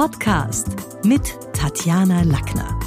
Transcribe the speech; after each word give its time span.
Podcast 0.00 0.68
mit 1.04 1.38
Tatjana 1.52 2.22
Lackner. 2.22 2.80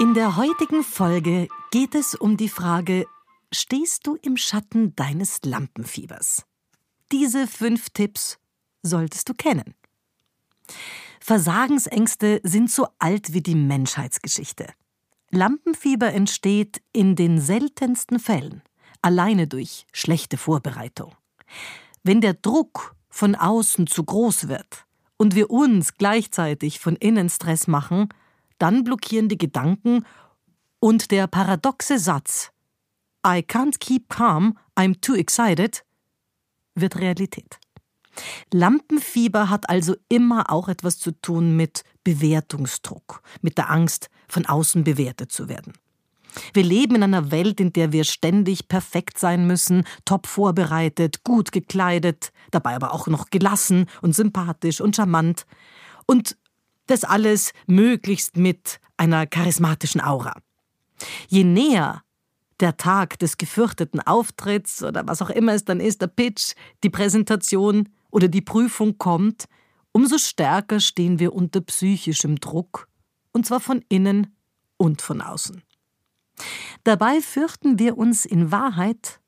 In 0.00 0.12
der 0.14 0.34
heutigen 0.34 0.82
Folge 0.82 1.46
geht 1.70 1.94
es 1.94 2.16
um 2.16 2.36
die 2.36 2.48
Frage, 2.48 3.06
stehst 3.52 4.08
du 4.08 4.16
im 4.22 4.36
Schatten 4.36 4.96
deines 4.96 5.38
Lampenfiebers? 5.44 6.46
Diese 7.12 7.46
fünf 7.46 7.90
Tipps 7.90 8.40
solltest 8.82 9.28
du 9.28 9.34
kennen. 9.34 9.76
Versagensängste 11.20 12.40
sind 12.42 12.72
so 12.72 12.88
alt 12.98 13.34
wie 13.34 13.40
die 13.40 13.54
Menschheitsgeschichte. 13.54 14.66
Lampenfieber 15.30 16.12
entsteht 16.12 16.82
in 16.92 17.14
den 17.14 17.40
seltensten 17.40 18.18
Fällen 18.18 18.62
alleine 19.00 19.46
durch 19.46 19.86
schlechte 19.92 20.36
Vorbereitung. 20.36 21.14
Wenn 22.08 22.22
der 22.22 22.32
Druck 22.32 22.96
von 23.10 23.34
außen 23.34 23.86
zu 23.86 24.02
groß 24.02 24.48
wird 24.48 24.86
und 25.18 25.34
wir 25.34 25.50
uns 25.50 25.92
gleichzeitig 25.92 26.80
von 26.80 26.96
innen 26.96 27.28
Stress 27.28 27.66
machen, 27.66 28.08
dann 28.56 28.82
blockieren 28.82 29.28
die 29.28 29.36
Gedanken 29.36 30.06
und 30.78 31.10
der 31.10 31.26
paradoxe 31.26 31.98
Satz 31.98 32.50
I 33.26 33.40
can't 33.40 33.78
keep 33.78 34.08
calm, 34.08 34.56
I'm 34.74 34.98
too 35.02 35.16
excited 35.16 35.84
wird 36.74 36.96
Realität. 36.96 37.60
Lampenfieber 38.54 39.50
hat 39.50 39.68
also 39.68 39.94
immer 40.08 40.50
auch 40.50 40.70
etwas 40.70 40.98
zu 40.98 41.10
tun 41.10 41.56
mit 41.56 41.84
Bewertungsdruck, 42.04 43.20
mit 43.42 43.58
der 43.58 43.70
Angst, 43.70 44.08
von 44.28 44.46
außen 44.46 44.82
bewertet 44.82 45.30
zu 45.30 45.50
werden. 45.50 45.74
Wir 46.52 46.62
leben 46.62 46.96
in 46.96 47.02
einer 47.02 47.30
Welt, 47.30 47.60
in 47.60 47.72
der 47.72 47.92
wir 47.92 48.04
ständig 48.04 48.68
perfekt 48.68 49.18
sein 49.18 49.46
müssen, 49.46 49.84
top 50.04 50.26
vorbereitet, 50.26 51.24
gut 51.24 51.52
gekleidet, 51.52 52.32
dabei 52.50 52.74
aber 52.74 52.92
auch 52.92 53.06
noch 53.06 53.30
gelassen 53.30 53.86
und 54.02 54.14
sympathisch 54.14 54.80
und 54.80 54.96
charmant. 54.96 55.46
Und 56.06 56.36
das 56.86 57.04
alles 57.04 57.52
möglichst 57.66 58.36
mit 58.36 58.80
einer 58.96 59.26
charismatischen 59.26 60.00
Aura. 60.00 60.34
Je 61.28 61.44
näher 61.44 62.02
der 62.60 62.76
Tag 62.76 63.18
des 63.18 63.38
gefürchteten 63.38 64.00
Auftritts 64.00 64.82
oder 64.82 65.06
was 65.06 65.22
auch 65.22 65.30
immer 65.30 65.54
es 65.54 65.64
dann 65.64 65.80
ist, 65.80 66.00
der 66.02 66.08
Pitch, 66.08 66.54
die 66.82 66.90
Präsentation 66.90 67.88
oder 68.10 68.28
die 68.28 68.40
Prüfung 68.40 68.98
kommt, 68.98 69.46
umso 69.92 70.18
stärker 70.18 70.80
stehen 70.80 71.18
wir 71.18 71.34
unter 71.34 71.60
psychischem 71.60 72.40
Druck, 72.40 72.88
und 73.32 73.46
zwar 73.46 73.60
von 73.60 73.84
innen 73.88 74.34
und 74.76 75.02
von 75.02 75.20
außen. 75.20 75.62
Dabei 76.84 77.20
fürchten 77.20 77.78
wir 77.78 77.98
uns 77.98 78.24
in 78.24 78.52
Wahrheit 78.52 79.20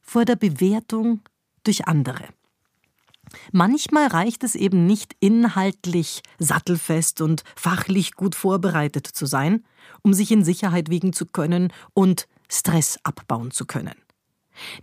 vor 0.00 0.24
der 0.24 0.36
Bewertung 0.36 1.20
durch 1.64 1.86
andere. 1.86 2.24
Manchmal 3.52 4.06
reicht 4.06 4.44
es 4.44 4.54
eben 4.54 4.86
nicht 4.86 5.16
inhaltlich 5.20 6.22
sattelfest 6.38 7.20
und 7.20 7.42
fachlich 7.56 8.12
gut 8.12 8.34
vorbereitet 8.34 9.06
zu 9.06 9.26
sein, 9.26 9.64
um 10.02 10.14
sich 10.14 10.30
in 10.30 10.44
Sicherheit 10.44 10.90
wiegen 10.90 11.12
zu 11.12 11.26
können 11.26 11.72
und 11.92 12.28
Stress 12.48 12.98
abbauen 13.02 13.50
zu 13.50 13.66
können. 13.66 13.94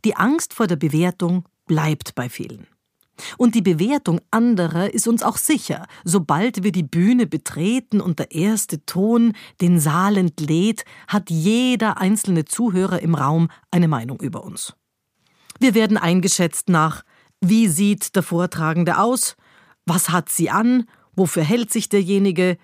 Die 0.03 0.15
Angst 0.15 0.53
vor 0.53 0.67
der 0.67 0.75
Bewertung 0.75 1.45
bleibt 1.65 2.15
bei 2.15 2.29
vielen. 2.29 2.67
Und 3.37 3.55
die 3.55 3.61
Bewertung 3.61 4.19
anderer 4.31 4.93
ist 4.93 5.07
uns 5.07 5.23
auch 5.23 5.37
sicher, 5.37 5.85
sobald 6.03 6.63
wir 6.63 6.71
die 6.71 6.83
Bühne 6.83 7.27
betreten 7.27 8.01
und 8.01 8.19
der 8.19 8.31
erste 8.31 8.85
Ton 8.85 9.33
den 9.61 9.79
Saal 9.79 10.17
entlädt, 10.17 10.83
hat 11.07 11.29
jeder 11.29 11.99
einzelne 11.99 12.45
Zuhörer 12.45 13.01
im 13.01 13.15
Raum 13.15 13.49
eine 13.71 13.87
Meinung 13.87 14.19
über 14.19 14.43
uns. 14.43 14.73
Wir 15.59 15.75
werden 15.75 15.97
eingeschätzt 15.97 16.69
nach, 16.69 17.03
wie 17.39 17.67
sieht 17.67 18.15
der 18.15 18.23
Vortragende 18.23 18.97
aus, 18.97 19.35
was 19.85 20.09
hat 20.09 20.29
sie 20.29 20.49
an, 20.49 20.85
wofür 21.15 21.43
hält 21.43 21.71
sich 21.71 21.89
derjenige, 21.89 22.57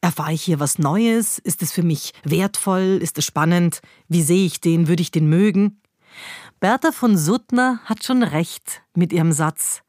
erfahre 0.00 0.32
ich 0.32 0.42
hier 0.42 0.60
was 0.60 0.78
Neues, 0.78 1.38
ist 1.38 1.62
es 1.62 1.72
für 1.72 1.82
mich 1.82 2.12
wertvoll, 2.24 2.98
ist 3.00 3.18
es 3.18 3.24
spannend, 3.24 3.80
wie 4.08 4.22
sehe 4.22 4.46
ich 4.46 4.60
den, 4.60 4.88
würde 4.88 5.02
ich 5.02 5.10
den 5.10 5.28
mögen? 5.28 5.80
Bertha 6.60 6.92
von 6.92 7.16
Suttner 7.16 7.80
hat 7.84 8.04
schon 8.04 8.22
recht 8.22 8.82
mit 8.94 9.12
ihrem 9.12 9.32
Satz. 9.32 9.82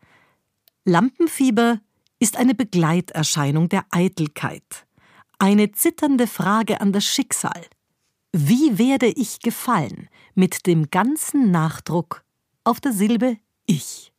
Lampenfieber 0.89 1.79
ist 2.17 2.35
eine 2.35 2.55
Begleiterscheinung 2.55 3.69
der 3.69 3.85
Eitelkeit, 3.91 4.87
eine 5.37 5.71
zitternde 5.71 6.25
Frage 6.25 6.81
an 6.81 6.91
das 6.91 7.05
Schicksal. 7.05 7.61
Wie 8.31 8.79
werde 8.79 9.05
ich 9.05 9.39
gefallen 9.39 10.09
mit 10.33 10.65
dem 10.65 10.89
ganzen 10.89 11.51
Nachdruck 11.51 12.23
auf 12.63 12.81
der 12.81 12.91
Silbe 12.91 13.37
Ich? 13.67 14.11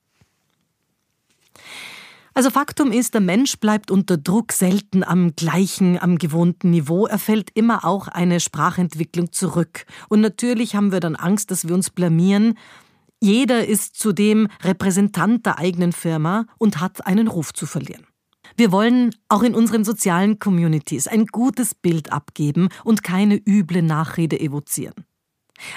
Also 2.34 2.50
Faktum 2.50 2.92
ist, 2.92 3.14
der 3.14 3.20
Mensch 3.20 3.59
bleibt 3.59 3.91
unter 3.91 4.16
Druck 4.16 4.53
selten 4.53 5.03
am 5.03 5.34
gleichen, 5.34 5.98
am 6.00 6.19
gewohnten 6.19 6.70
Niveau. 6.70 7.06
Er 7.06 7.19
fällt 7.19 7.50
immer 7.54 7.84
auch 7.84 8.06
eine 8.06 8.38
Sprachentwicklung 8.38 9.32
zurück. 9.32 9.86
Und 10.09 10.20
natürlich 10.20 10.76
haben 10.76 10.92
wir 10.92 11.00
dann 11.00 11.16
Angst, 11.16 11.50
dass 11.50 11.66
wir 11.66 11.75
uns 11.75 11.91
blamieren. 11.91 12.56
Jeder 13.20 13.66
ist 13.66 13.97
zudem 13.97 14.48
Repräsentant 14.62 15.44
der 15.44 15.58
eigenen 15.58 15.92
Firma 15.92 16.47
und 16.56 16.81
hat 16.81 17.06
einen 17.06 17.28
Ruf 17.28 17.53
zu 17.53 17.66
verlieren. 17.66 18.06
Wir 18.56 18.72
wollen 18.72 19.14
auch 19.28 19.42
in 19.42 19.54
unseren 19.54 19.84
sozialen 19.84 20.38
Communities 20.38 21.06
ein 21.06 21.26
gutes 21.26 21.75
Bild 21.75 22.12
abgeben 22.12 22.69
und 22.82 23.04
keine 23.04 23.36
üble 23.36 23.82
Nachrede 23.82 24.41
evozieren. 24.41 25.04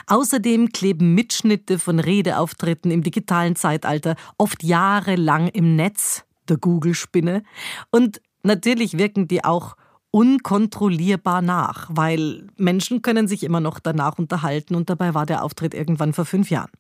Außerdem 0.08 0.70
kleben 0.70 1.14
Mitschnitte 1.14 1.78
von 1.78 2.00
Redeauftritten 2.00 2.90
im 2.92 3.04
digitalen 3.04 3.58
Zeitalter 3.58 4.16
oft 4.38 4.64
jahrelang 4.64 5.50
im 5.50 5.76
Netz, 5.76 6.24
der 6.48 6.58
Google-Spinne. 6.58 7.44
Und 7.92 8.22
natürlich 8.44 8.98
wirken 8.98 9.28
die 9.28 9.44
auch 9.44 9.76
unkontrollierbar 10.12 11.42
nach, 11.42 11.90
weil 11.92 12.48
Menschen 12.56 13.02
können 13.02 13.28
sich 13.28 13.44
immer 13.44 13.60
noch 13.60 13.80
danach 13.80 14.18
unterhalten 14.18 14.76
und 14.76 14.90
dabei 14.90 15.14
war 15.14 15.26
der 15.26 15.44
Auftritt 15.44 15.74
irgendwann 15.74 16.14
vor 16.14 16.26
fünf 16.26 16.50
Jahren. 16.50 16.72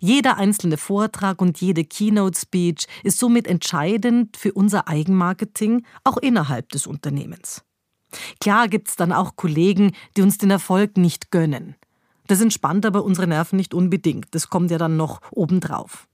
Jeder 0.00 0.36
einzelne 0.36 0.76
Vortrag 0.76 1.40
und 1.40 1.60
jede 1.60 1.84
Keynote-Speech 1.84 2.86
ist 3.04 3.18
somit 3.18 3.46
entscheidend 3.46 4.36
für 4.36 4.52
unser 4.52 4.88
Eigenmarketing, 4.88 5.84
auch 6.04 6.16
innerhalb 6.16 6.68
des 6.70 6.86
Unternehmens. 6.86 7.64
Klar 8.40 8.68
gibt 8.68 8.88
es 8.88 8.96
dann 8.96 9.12
auch 9.12 9.36
Kollegen, 9.36 9.92
die 10.16 10.22
uns 10.22 10.38
den 10.38 10.50
Erfolg 10.50 10.96
nicht 10.96 11.30
gönnen. 11.30 11.76
Das 12.26 12.40
entspannt 12.40 12.86
aber 12.86 13.04
unsere 13.04 13.26
Nerven 13.26 13.56
nicht 13.56 13.74
unbedingt. 13.74 14.26
Das 14.34 14.48
kommt 14.50 14.70
ja 14.70 14.78
dann 14.78 14.96
noch 14.96 15.20
obendrauf. 15.32 16.06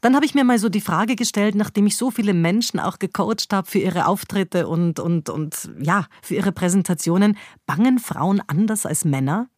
Dann 0.00 0.16
habe 0.16 0.24
ich 0.24 0.34
mir 0.34 0.44
mal 0.44 0.58
so 0.58 0.68
die 0.68 0.80
Frage 0.80 1.14
gestellt, 1.14 1.54
nachdem 1.54 1.86
ich 1.86 1.96
so 1.96 2.10
viele 2.10 2.34
Menschen 2.34 2.80
auch 2.80 2.98
gecoacht 2.98 3.52
habe 3.52 3.70
für 3.70 3.78
ihre 3.78 4.06
Auftritte 4.06 4.66
und, 4.66 4.98
und, 4.98 5.28
und 5.28 5.70
ja, 5.80 6.06
für 6.22 6.34
ihre 6.34 6.52
Präsentationen, 6.52 7.36
bangen 7.66 7.98
Frauen 7.98 8.42
anders 8.46 8.86
als 8.86 9.04
Männer? 9.04 9.48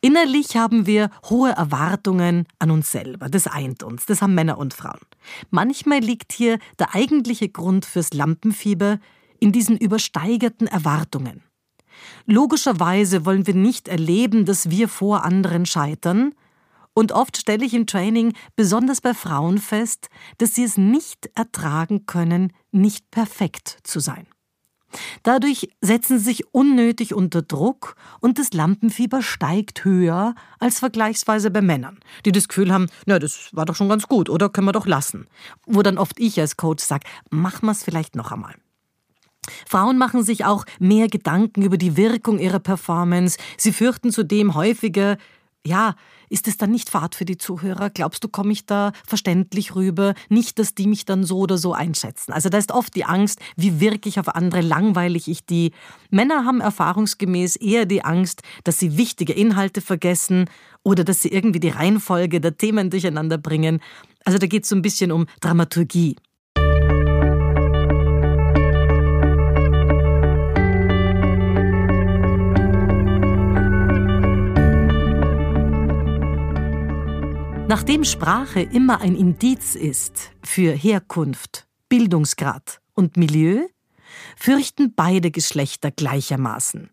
Innerlich 0.00 0.56
haben 0.56 0.86
wir 0.86 1.10
hohe 1.28 1.50
Erwartungen 1.50 2.46
an 2.58 2.70
uns 2.70 2.92
selber. 2.92 3.28
Das 3.28 3.46
eint 3.46 3.82
uns. 3.82 4.06
Das 4.06 4.22
haben 4.22 4.34
Männer 4.34 4.58
und 4.58 4.74
Frauen. 4.74 5.00
Manchmal 5.50 6.00
liegt 6.00 6.32
hier 6.32 6.58
der 6.78 6.94
eigentliche 6.94 7.48
Grund 7.48 7.84
fürs 7.84 8.12
Lampenfieber 8.12 8.98
in 9.40 9.52
diesen 9.52 9.76
übersteigerten 9.76 10.66
Erwartungen. 10.66 11.42
Logischerweise 12.26 13.24
wollen 13.24 13.46
wir 13.46 13.54
nicht 13.54 13.88
erleben, 13.88 14.44
dass 14.44 14.70
wir 14.70 14.88
vor 14.88 15.24
anderen 15.24 15.66
scheitern, 15.66 16.34
und 16.96 17.10
oft 17.10 17.36
stelle 17.36 17.64
ich 17.64 17.74
im 17.74 17.88
Training, 17.88 18.34
besonders 18.54 19.00
bei 19.00 19.14
Frauen, 19.14 19.58
fest, 19.58 20.08
dass 20.38 20.54
sie 20.54 20.62
es 20.62 20.76
nicht 20.76 21.28
ertragen 21.34 22.06
können, 22.06 22.52
nicht 22.70 23.10
perfekt 23.10 23.78
zu 23.82 23.98
sein. 23.98 24.28
Dadurch 25.22 25.68
setzen 25.80 26.18
sie 26.18 26.24
sich 26.24 26.54
unnötig 26.54 27.14
unter 27.14 27.42
Druck 27.42 27.96
und 28.20 28.38
das 28.38 28.52
Lampenfieber 28.52 29.22
steigt 29.22 29.84
höher 29.84 30.34
als 30.58 30.78
vergleichsweise 30.78 31.50
bei 31.50 31.60
Männern, 31.60 31.98
die 32.24 32.32
das 32.32 32.48
Gefühl 32.48 32.72
haben, 32.72 32.88
na, 33.06 33.18
das 33.18 33.50
war 33.52 33.64
doch 33.64 33.76
schon 33.76 33.88
ganz 33.88 34.06
gut, 34.08 34.30
oder 34.30 34.48
können 34.48 34.66
wir 34.66 34.72
doch 34.72 34.86
lassen. 34.86 35.26
Wo 35.66 35.82
dann 35.82 35.98
oft 35.98 36.18
ich 36.18 36.40
als 36.40 36.56
Coach 36.56 36.84
sage, 36.84 37.06
machen 37.30 37.66
wir 37.66 37.72
es 37.72 37.82
vielleicht 37.82 38.16
noch 38.16 38.32
einmal. 38.32 38.54
Frauen 39.68 39.98
machen 39.98 40.22
sich 40.22 40.44
auch 40.44 40.64
mehr 40.78 41.08
Gedanken 41.08 41.62
über 41.62 41.76
die 41.76 41.96
Wirkung 41.96 42.38
ihrer 42.38 42.60
Performance. 42.60 43.38
Sie 43.58 43.72
fürchten 43.72 44.10
zudem 44.10 44.54
häufiger, 44.54 45.18
ja, 45.66 45.94
ist 46.28 46.48
es 46.48 46.56
dann 46.56 46.70
nicht 46.70 46.90
Fahrt 46.90 47.14
für 47.14 47.24
die 47.24 47.38
Zuhörer? 47.38 47.90
Glaubst 47.90 48.22
du, 48.24 48.28
komme 48.28 48.52
ich 48.52 48.66
da 48.66 48.92
verständlich 49.06 49.74
rüber? 49.74 50.14
Nicht, 50.28 50.58
dass 50.58 50.74
die 50.74 50.86
mich 50.86 51.04
dann 51.04 51.24
so 51.24 51.38
oder 51.38 51.58
so 51.58 51.72
einschätzen. 51.72 52.32
Also 52.32 52.48
da 52.48 52.58
ist 52.58 52.72
oft 52.72 52.94
die 52.94 53.04
Angst, 53.04 53.40
wie 53.56 53.80
wirke 53.80 54.08
ich 54.08 54.18
auf 54.18 54.28
andere, 54.28 54.60
langweilig 54.60 55.28
ich 55.28 55.46
die. 55.46 55.72
Männer 56.10 56.44
haben 56.44 56.60
erfahrungsgemäß 56.60 57.56
eher 57.56 57.86
die 57.86 58.04
Angst, 58.04 58.42
dass 58.64 58.78
sie 58.78 58.96
wichtige 58.96 59.32
Inhalte 59.32 59.80
vergessen 59.80 60.46
oder 60.82 61.04
dass 61.04 61.22
sie 61.22 61.28
irgendwie 61.28 61.60
die 61.60 61.70
Reihenfolge 61.70 62.40
der 62.40 62.56
Themen 62.56 62.90
durcheinander 62.90 63.38
bringen. 63.38 63.80
Also 64.24 64.38
da 64.38 64.46
geht 64.46 64.64
es 64.64 64.68
so 64.68 64.76
ein 64.76 64.82
bisschen 64.82 65.12
um 65.12 65.26
Dramaturgie. 65.40 66.16
Nachdem 77.66 78.04
Sprache 78.04 78.60
immer 78.60 79.00
ein 79.00 79.16
Indiz 79.16 79.74
ist 79.74 80.32
für 80.44 80.72
Herkunft, 80.72 81.66
Bildungsgrad 81.88 82.82
und 82.92 83.16
Milieu, 83.16 83.66
fürchten 84.36 84.94
beide 84.94 85.30
Geschlechter 85.30 85.90
gleichermaßen. 85.90 86.90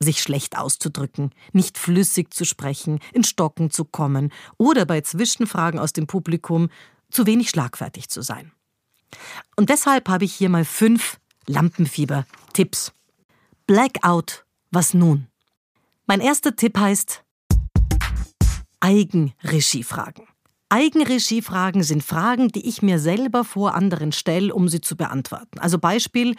Sich 0.00 0.20
schlecht 0.20 0.58
auszudrücken, 0.58 1.30
nicht 1.52 1.78
flüssig 1.78 2.34
zu 2.34 2.44
sprechen, 2.44 2.98
in 3.12 3.22
Stocken 3.22 3.70
zu 3.70 3.84
kommen 3.84 4.32
oder 4.56 4.84
bei 4.84 5.00
Zwischenfragen 5.00 5.78
aus 5.78 5.92
dem 5.92 6.08
Publikum 6.08 6.70
zu 7.10 7.26
wenig 7.26 7.48
schlagfertig 7.48 8.08
zu 8.08 8.20
sein. 8.20 8.50
Und 9.56 9.70
deshalb 9.70 10.08
habe 10.08 10.24
ich 10.24 10.34
hier 10.34 10.48
mal 10.48 10.64
fünf 10.64 11.20
Lampenfieber-Tipps. 11.46 12.92
Blackout, 13.68 14.44
was 14.72 14.92
nun? 14.92 15.28
Mein 16.06 16.20
erster 16.20 16.56
Tipp 16.56 16.76
heißt 16.76 17.22
Eigenregiefragen. 18.80 20.26
Eigenregiefragen 20.70 21.82
sind 21.82 22.02
Fragen, 22.02 22.48
die 22.48 22.68
ich 22.68 22.82
mir 22.82 22.98
selber 22.98 23.44
vor 23.44 23.74
anderen 23.74 24.12
stelle, 24.12 24.54
um 24.54 24.68
sie 24.68 24.80
zu 24.80 24.96
beantworten. 24.96 25.58
Also 25.58 25.78
Beispiel, 25.78 26.34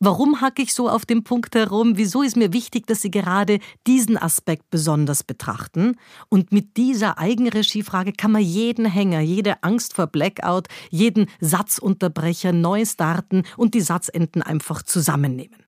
warum 0.00 0.40
hacke 0.40 0.60
ich 0.62 0.74
so 0.74 0.88
auf 0.88 1.06
dem 1.06 1.22
Punkt 1.22 1.54
herum? 1.54 1.96
Wieso 1.96 2.22
ist 2.22 2.36
mir 2.36 2.52
wichtig, 2.52 2.88
dass 2.88 3.00
Sie 3.00 3.12
gerade 3.12 3.60
diesen 3.86 4.18
Aspekt 4.18 4.70
besonders 4.70 5.22
betrachten? 5.22 5.96
Und 6.28 6.52
mit 6.52 6.76
dieser 6.76 7.18
Eigenregiefrage 7.18 8.12
kann 8.12 8.32
man 8.32 8.42
jeden 8.42 8.86
Hänger, 8.86 9.20
jede 9.20 9.62
Angst 9.62 9.94
vor 9.94 10.08
Blackout, 10.08 10.66
jeden 10.90 11.26
Satzunterbrecher 11.40 12.52
neu 12.52 12.84
starten 12.84 13.44
und 13.56 13.74
die 13.74 13.82
Satzenden 13.82 14.42
einfach 14.42 14.82
zusammennehmen. 14.82 15.64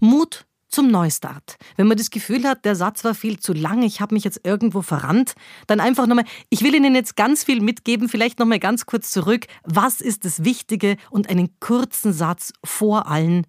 Mut 0.00 0.47
zum 0.68 0.90
Neustart. 0.90 1.56
Wenn 1.76 1.86
man 1.86 1.96
das 1.96 2.10
Gefühl 2.10 2.44
hat, 2.44 2.64
der 2.64 2.76
Satz 2.76 3.04
war 3.04 3.14
viel 3.14 3.38
zu 3.38 3.52
lang, 3.52 3.82
ich 3.82 4.00
habe 4.00 4.14
mich 4.14 4.24
jetzt 4.24 4.40
irgendwo 4.44 4.82
verrannt, 4.82 5.34
dann 5.66 5.80
einfach 5.80 6.06
nochmal, 6.06 6.24
ich 6.50 6.62
will 6.62 6.74
Ihnen 6.74 6.94
jetzt 6.94 7.16
ganz 7.16 7.44
viel 7.44 7.60
mitgeben, 7.60 8.08
vielleicht 8.08 8.38
nochmal 8.38 8.58
ganz 8.58 8.86
kurz 8.86 9.10
zurück. 9.10 9.46
Was 9.64 10.00
ist 10.00 10.24
das 10.24 10.44
Wichtige 10.44 10.96
und 11.10 11.28
einen 11.28 11.50
kurzen 11.60 12.12
Satz 12.12 12.52
vor 12.64 13.06
allen 13.08 13.46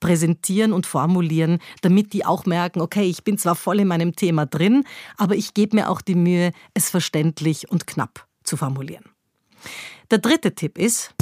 präsentieren 0.00 0.74
und 0.74 0.86
formulieren, 0.86 1.60
damit 1.80 2.12
die 2.12 2.26
auch 2.26 2.44
merken, 2.44 2.82
okay, 2.82 3.04
ich 3.04 3.24
bin 3.24 3.38
zwar 3.38 3.54
voll 3.54 3.80
in 3.80 3.88
meinem 3.88 4.14
Thema 4.14 4.44
drin, 4.44 4.84
aber 5.16 5.34
ich 5.34 5.54
gebe 5.54 5.76
mir 5.76 5.88
auch 5.88 6.02
die 6.02 6.14
Mühe, 6.14 6.52
es 6.74 6.90
verständlich 6.90 7.70
und 7.70 7.86
knapp 7.86 8.26
zu 8.42 8.58
formulieren. 8.58 9.04
Der 10.10 10.18
dritte 10.18 10.54
Tipp 10.54 10.76
ist, 10.76 11.14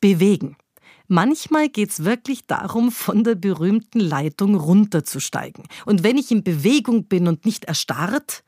bewegen. 0.00 0.56
Manchmal 1.10 1.70
geht 1.70 1.90
es 1.90 2.04
wirklich 2.04 2.46
darum, 2.46 2.92
von 2.92 3.24
der 3.24 3.34
berühmten 3.34 3.98
Leitung 3.98 4.54
runterzusteigen. 4.54 5.64
Und 5.86 6.02
wenn 6.02 6.18
ich 6.18 6.30
in 6.30 6.44
Bewegung 6.44 7.04
bin 7.04 7.26
und 7.26 7.44
nicht 7.46 7.64
erstarrt, 7.64 8.44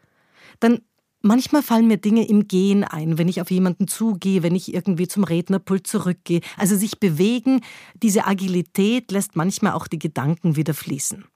dann 0.60 0.82
Manchmal 1.22 1.62
fallen 1.62 1.86
mir 1.86 1.98
Dinge 1.98 2.26
im 2.26 2.48
Gehen 2.48 2.82
ein, 2.82 3.18
wenn 3.18 3.28
ich 3.28 3.42
auf 3.42 3.50
jemanden 3.50 3.88
zugehe, 3.88 4.42
wenn 4.42 4.54
ich 4.54 4.72
irgendwie 4.72 5.06
zum 5.06 5.22
Rednerpult 5.22 5.86
zurückgehe. 5.86 6.40
Also 6.56 6.76
sich 6.76 6.98
bewegen, 6.98 7.60
diese 8.02 8.26
Agilität 8.26 9.12
lässt 9.12 9.36
manchmal 9.36 9.74
auch 9.74 9.86
die 9.86 9.98
Gedanken 9.98 10.56
wieder 10.56 10.72
fließen. 10.72 11.26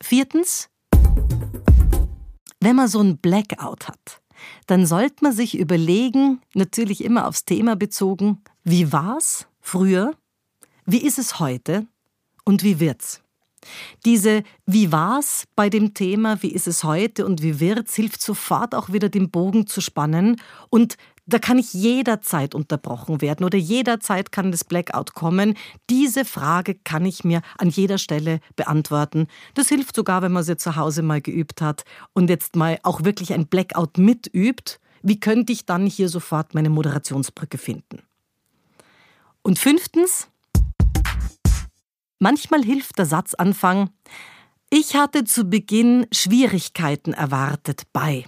Viertens, 0.00 0.68
wenn 2.60 2.76
man 2.76 2.86
so 2.86 3.00
ein 3.00 3.18
Blackout 3.18 3.88
hat, 3.88 4.22
dann 4.68 4.86
sollte 4.86 5.24
man 5.24 5.32
sich 5.32 5.58
überlegen, 5.58 6.40
natürlich 6.54 7.02
immer 7.02 7.26
aufs 7.26 7.44
Thema 7.44 7.74
bezogen, 7.74 8.38
wie 8.62 8.92
war's 8.92 9.48
früher 9.60 10.14
wie 10.90 11.02
ist 11.02 11.18
es 11.18 11.38
heute 11.38 11.86
und 12.44 12.62
wie 12.62 12.80
wird's? 12.80 13.22
Diese 14.06 14.42
Wie 14.64 14.90
war's 14.90 15.44
bei 15.54 15.68
dem 15.68 15.92
Thema, 15.92 16.42
wie 16.42 16.52
ist 16.52 16.66
es 16.66 16.82
heute 16.82 17.26
und 17.26 17.42
wie 17.42 17.60
wird's, 17.60 17.94
hilft 17.94 18.22
sofort 18.22 18.74
auch 18.74 18.90
wieder 18.90 19.10
den 19.10 19.30
Bogen 19.30 19.66
zu 19.66 19.80
spannen 19.82 20.40
und 20.70 20.96
da 21.26 21.38
kann 21.38 21.58
ich 21.58 21.72
jederzeit 21.74 22.56
unterbrochen 22.56 23.20
werden 23.20 23.44
oder 23.44 23.58
jederzeit 23.58 24.32
kann 24.32 24.50
das 24.50 24.64
Blackout 24.64 25.14
kommen. 25.14 25.54
Diese 25.88 26.24
Frage 26.24 26.74
kann 26.74 27.04
ich 27.04 27.22
mir 27.22 27.42
an 27.56 27.68
jeder 27.68 27.98
Stelle 27.98 28.40
beantworten. 28.56 29.28
Das 29.54 29.68
hilft 29.68 29.94
sogar, 29.94 30.22
wenn 30.22 30.32
man 30.32 30.42
sie 30.42 30.56
zu 30.56 30.74
Hause 30.74 31.02
mal 31.02 31.20
geübt 31.20 31.62
hat 31.62 31.84
und 32.14 32.30
jetzt 32.30 32.56
mal 32.56 32.80
auch 32.82 33.04
wirklich 33.04 33.32
ein 33.32 33.46
Blackout 33.46 33.96
mitübt. 33.96 34.80
Wie 35.02 35.20
könnte 35.20 35.52
ich 35.52 35.66
dann 35.66 35.86
hier 35.86 36.08
sofort 36.08 36.52
meine 36.54 36.70
Moderationsbrücke 36.70 37.58
finden? 37.58 38.02
Und 39.42 39.60
fünftens, 39.60 40.28
Manchmal 42.22 42.62
hilft 42.62 42.98
der 42.98 43.06
Satzanfang 43.06 43.90
Ich 44.68 44.94
hatte 44.94 45.24
zu 45.24 45.44
Beginn 45.44 46.06
Schwierigkeiten 46.12 47.14
erwartet 47.14 47.84
bei 47.94 48.26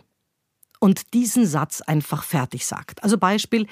und 0.80 1.12
diesen 1.12 1.46
Satz 1.46 1.82
einfach 1.82 2.24
fertig 2.24 2.64
sagt. 2.64 3.04
Also 3.04 3.18
Beispiel 3.18 3.66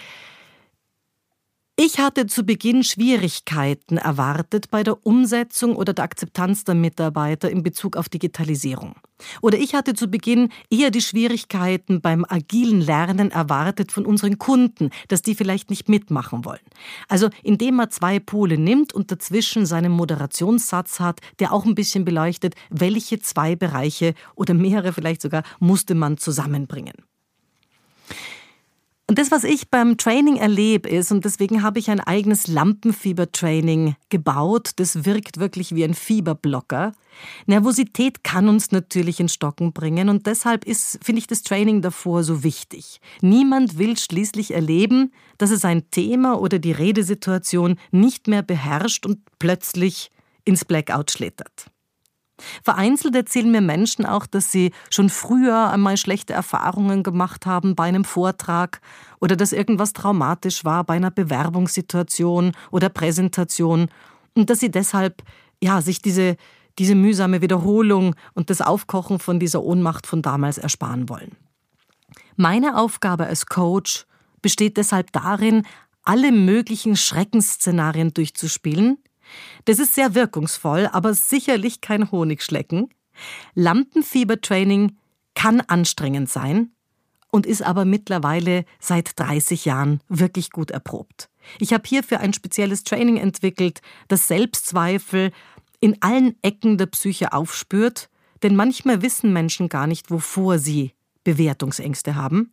ich 1.82 1.98
hatte 1.98 2.26
zu 2.26 2.44
Beginn 2.44 2.84
Schwierigkeiten 2.84 3.96
erwartet 3.96 4.70
bei 4.70 4.82
der 4.82 5.06
Umsetzung 5.06 5.76
oder 5.76 5.94
der 5.94 6.04
Akzeptanz 6.04 6.64
der 6.64 6.74
Mitarbeiter 6.74 7.50
in 7.50 7.62
Bezug 7.62 7.96
auf 7.96 8.10
Digitalisierung. 8.10 8.96
Oder 9.40 9.56
ich 9.56 9.74
hatte 9.74 9.94
zu 9.94 10.08
Beginn 10.08 10.50
eher 10.68 10.90
die 10.90 11.00
Schwierigkeiten 11.00 12.02
beim 12.02 12.26
agilen 12.28 12.82
Lernen 12.82 13.30
erwartet 13.30 13.92
von 13.92 14.04
unseren 14.04 14.36
Kunden, 14.36 14.90
dass 15.08 15.22
die 15.22 15.34
vielleicht 15.34 15.70
nicht 15.70 15.88
mitmachen 15.88 16.44
wollen. 16.44 16.60
Also 17.08 17.30
indem 17.42 17.76
man 17.76 17.90
zwei 17.90 18.18
Pole 18.20 18.58
nimmt 18.58 18.92
und 18.92 19.10
dazwischen 19.10 19.64
seinen 19.64 19.92
Moderationssatz 19.92 21.00
hat, 21.00 21.20
der 21.38 21.50
auch 21.50 21.64
ein 21.64 21.74
bisschen 21.74 22.04
beleuchtet, 22.04 22.56
welche 22.68 23.20
zwei 23.20 23.56
Bereiche 23.56 24.12
oder 24.34 24.52
mehrere 24.52 24.92
vielleicht 24.92 25.22
sogar 25.22 25.44
musste 25.60 25.94
man 25.94 26.18
zusammenbringen. 26.18 26.92
Und 29.10 29.18
das, 29.18 29.32
was 29.32 29.42
ich 29.42 29.70
beim 29.70 29.96
Training 29.96 30.36
erlebe, 30.36 30.88
ist, 30.88 31.10
und 31.10 31.24
deswegen 31.24 31.64
habe 31.64 31.80
ich 31.80 31.90
ein 31.90 31.98
eigenes 31.98 32.46
Lampenfieber-Training 32.46 33.96
gebaut, 34.08 34.70
das 34.76 35.04
wirkt 35.04 35.40
wirklich 35.40 35.74
wie 35.74 35.82
ein 35.82 35.94
Fieberblocker. 35.94 36.92
Nervosität 37.46 38.22
kann 38.22 38.48
uns 38.48 38.70
natürlich 38.70 39.18
in 39.18 39.28
Stocken 39.28 39.72
bringen 39.72 40.10
und 40.10 40.28
deshalb 40.28 40.64
ist, 40.64 41.00
finde 41.02 41.18
ich, 41.18 41.26
das 41.26 41.42
Training 41.42 41.82
davor 41.82 42.22
so 42.22 42.44
wichtig. 42.44 43.00
Niemand 43.20 43.78
will 43.78 43.98
schließlich 43.98 44.54
erleben, 44.54 45.10
dass 45.38 45.50
er 45.50 45.58
sein 45.58 45.90
Thema 45.90 46.40
oder 46.40 46.60
die 46.60 46.70
Redesituation 46.70 47.80
nicht 47.90 48.28
mehr 48.28 48.42
beherrscht 48.42 49.06
und 49.06 49.18
plötzlich 49.40 50.12
ins 50.44 50.64
Blackout 50.64 51.10
schlittert. 51.10 51.66
Vereinzelt 52.62 53.14
erzählen 53.14 53.50
mir 53.50 53.60
Menschen 53.60 54.06
auch, 54.06 54.26
dass 54.26 54.52
sie 54.52 54.72
schon 54.90 55.08
früher 55.08 55.70
einmal 55.70 55.96
schlechte 55.96 56.32
Erfahrungen 56.32 57.02
gemacht 57.02 57.46
haben 57.46 57.74
bei 57.74 57.84
einem 57.84 58.04
Vortrag 58.04 58.80
oder 59.20 59.36
dass 59.36 59.52
irgendwas 59.52 59.92
traumatisch 59.92 60.64
war 60.64 60.84
bei 60.84 60.94
einer 60.94 61.10
Bewerbungssituation 61.10 62.52
oder 62.70 62.88
Präsentation 62.88 63.88
und 64.34 64.50
dass 64.50 64.60
sie 64.60 64.70
deshalb 64.70 65.22
ja 65.62 65.82
sich 65.82 66.02
diese 66.02 66.36
diese 66.78 66.94
mühsame 66.94 67.42
Wiederholung 67.42 68.14
und 68.32 68.48
das 68.48 68.62
Aufkochen 68.62 69.18
von 69.18 69.38
dieser 69.38 69.62
Ohnmacht 69.62 70.06
von 70.06 70.22
damals 70.22 70.56
ersparen 70.56 71.10
wollen. 71.10 71.36
Meine 72.36 72.78
Aufgabe 72.78 73.26
als 73.26 73.46
Coach 73.46 74.06
besteht 74.40 74.78
deshalb 74.78 75.12
darin, 75.12 75.66
alle 76.02 76.32
möglichen 76.32 76.96
Schreckensszenarien 76.96 78.14
durchzuspielen, 78.14 78.96
das 79.64 79.78
ist 79.78 79.94
sehr 79.94 80.14
wirkungsvoll, 80.14 80.88
aber 80.92 81.14
sicherlich 81.14 81.80
kein 81.80 82.10
Honigschlecken. 82.10 82.88
Lampenfiebertraining 83.54 84.96
kann 85.34 85.60
anstrengend 85.60 86.30
sein 86.30 86.72
und 87.30 87.46
ist 87.46 87.62
aber 87.62 87.84
mittlerweile 87.84 88.64
seit 88.78 89.18
30 89.18 89.64
Jahren 89.64 90.00
wirklich 90.08 90.50
gut 90.50 90.70
erprobt. 90.70 91.30
Ich 91.58 91.72
habe 91.72 91.86
hierfür 91.86 92.20
ein 92.20 92.32
spezielles 92.32 92.84
Training 92.84 93.16
entwickelt, 93.16 93.80
das 94.08 94.28
Selbstzweifel 94.28 95.32
in 95.80 95.96
allen 96.00 96.36
Ecken 96.42 96.76
der 96.76 96.86
Psyche 96.86 97.32
aufspürt, 97.32 98.10
denn 98.42 98.56
manchmal 98.56 99.02
wissen 99.02 99.32
Menschen 99.32 99.68
gar 99.68 99.86
nicht, 99.86 100.10
wovor 100.10 100.58
sie 100.58 100.92
Bewertungsängste 101.24 102.14
haben. 102.14 102.52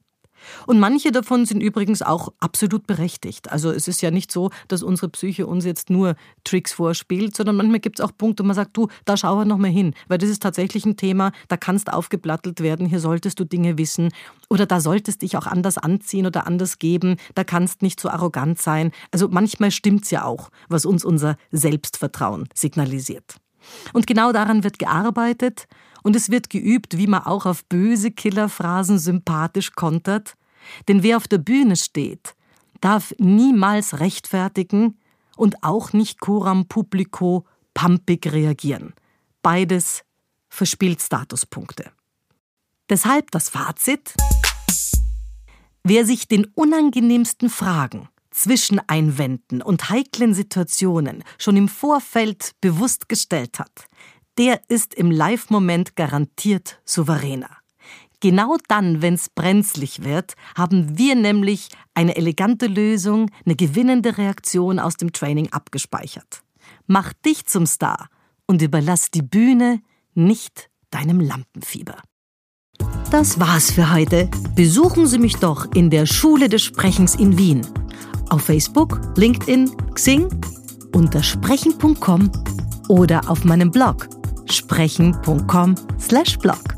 Und 0.66 0.80
manche 0.80 1.12
davon 1.12 1.46
sind 1.46 1.62
übrigens 1.62 2.02
auch 2.02 2.30
absolut 2.40 2.88
berechtigt. 2.88 3.52
Also 3.52 3.72
es 3.72 3.88
ist 3.88 4.02
ja 4.02 4.12
nicht 4.12 4.32
so, 4.32 4.50
dass 4.68 4.84
unsere 4.84 5.10
Psyche 5.10 5.48
uns 5.48 5.66
jetzt 5.66 5.90
nur 5.90 6.16
Tricks 6.44 6.74
vorspielt, 6.74 7.36
sondern 7.36 7.56
manchmal 7.56 7.80
gibt 7.80 8.00
es 8.00 8.06
auch 8.06 8.12
Punkte, 8.18 8.44
wo 8.44 8.48
man 8.48 8.56
sagt, 8.56 8.76
du, 8.78 8.88
da 9.06 9.18
schau 9.18 9.44
noch 9.44 9.58
mal 9.58 9.70
hin, 9.70 9.94
weil 10.08 10.18
das 10.18 10.30
ist 10.30 10.42
tatsächlich 10.42 10.86
ein 10.86 10.98
Thema, 10.98 11.32
da 11.48 11.58
kannst 11.58 11.92
aufgeplattelt 11.92 12.62
werden, 12.62 12.88
hier 12.88 13.00
solltest 13.00 13.40
du 13.40 13.46
Dinge 13.46 13.78
wissen 13.78 14.10
oder 14.50 14.66
da 14.66 14.80
solltest 14.80 15.22
dich 15.22 15.38
auch 15.38 15.48
anders 15.48 15.78
anziehen 15.78 16.26
oder 16.26 16.48
anders 16.48 16.80
geben, 16.80 17.18
da 17.36 17.44
kannst 17.44 17.82
nicht 17.82 18.00
so 18.00 18.10
arrogant 18.10 18.60
sein. 18.60 18.92
Also 19.12 19.28
manchmal 19.30 19.72
stimmt 19.72 20.06
es 20.06 20.12
ja 20.12 20.26
auch, 20.26 20.50
was 20.70 20.86
uns 20.86 21.06
unser 21.06 21.38
Selbstvertrauen 21.52 22.48
signalisiert. 22.54 23.36
Und 23.94 24.08
genau 24.08 24.32
daran 24.32 24.64
wird 24.64 24.80
gearbeitet 24.80 25.68
und 26.04 26.16
es 26.16 26.30
wird 26.30 26.50
geübt, 26.50 26.98
wie 26.98 27.08
man 27.08 27.24
auch 27.24 27.46
auf 27.46 27.66
böse 27.66 28.12
Killerphrasen 28.12 29.00
sympathisch 29.00 29.74
kontert. 29.74 30.36
Denn 30.88 31.04
wer 31.04 31.18
auf 31.18 31.28
der 31.28 31.38
Bühne 31.38 31.76
steht, 31.76 32.36
darf 32.82 33.14
niemals 33.18 34.00
rechtfertigen 34.00 34.98
und 35.36 35.64
auch 35.64 35.94
nicht 35.94 36.20
coram 36.20 36.68
publico 36.68 37.46
pampig 37.74 38.32
reagieren. 38.32 38.94
Beides 39.42 40.04
verspielt 40.50 41.02
Statuspunkte. 41.02 41.92
Deshalb 42.90 43.32
das 43.32 43.50
Fazit. 43.50 44.14
Wer 45.84 46.06
sich 46.06 46.28
den 46.28 46.46
unangenehmsten 46.56 47.50
Fragen, 47.50 48.10
Zwischeneinwänden 48.32 49.62
und 49.62 49.90
heiklen 49.90 50.34
Situationen 50.34 51.24
schon 51.38 51.58
im 51.58 51.68
Vorfeld 51.68 52.52
bewusst 52.62 53.10
gestellt 53.10 53.60
hat, 53.60 53.88
der 54.38 54.62
ist 54.68 54.94
im 54.94 55.12
Live-Moment 55.12 55.96
garantiert 55.96 56.80
souveräner. 56.86 57.50
Genau 58.20 58.58
dann, 58.68 59.02
wenn 59.02 59.14
es 59.14 59.30
brenzlig 59.30 60.04
wird, 60.04 60.34
haben 60.56 60.98
wir 60.98 61.16
nämlich 61.16 61.70
eine 61.94 62.16
elegante 62.16 62.66
Lösung, 62.66 63.30
eine 63.46 63.56
gewinnende 63.56 64.18
Reaktion 64.18 64.80
aus 64.80 64.98
dem 64.98 65.12
Training 65.12 65.52
abgespeichert. 65.52 66.42
Mach 66.88 67.14
dich 67.14 67.46
zum 67.46 67.68
Star 67.68 68.10
und 68.48 68.62
überlass 68.62 69.12
die 69.12 69.22
Bühne 69.22 69.82
nicht 70.16 70.70
deinem 70.90 71.20
Lampenfieber. 71.20 72.02
Das 73.12 73.40
war's 73.40 73.72
für 73.72 73.94
heute. 73.94 74.30
Besuchen 74.56 75.06
Sie 75.06 75.20
mich 75.20 75.36
doch 75.36 75.72
in 75.74 75.90
der 75.90 76.06
Schule 76.06 76.50
des 76.50 76.64
Sprechens 76.64 77.16
in 77.16 77.38
Wien. 77.38 77.66
Auf 78.30 78.44
Facebook, 78.46 79.00
LinkedIn, 79.16 79.72
Xing, 79.94 80.28
unter 80.94 81.22
sprechen.com 81.22 82.32
oder 82.90 83.30
auf 83.30 83.46
meinem 83.46 83.72
Blog 83.72 84.10
sprechen.com/blog. 84.54 86.77